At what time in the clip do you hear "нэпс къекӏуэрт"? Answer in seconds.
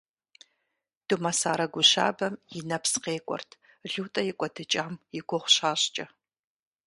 2.69-3.49